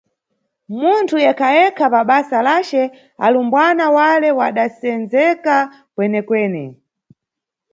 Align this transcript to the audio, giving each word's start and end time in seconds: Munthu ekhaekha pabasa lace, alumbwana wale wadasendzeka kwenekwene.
Munthu 0.79 1.15
ekhaekha 1.29 1.85
pabasa 1.93 2.39
lace, 2.47 2.83
alumbwana 3.25 3.85
wale 3.97 4.29
wadasendzeka 4.39 5.55
kwenekwene. 5.95 6.63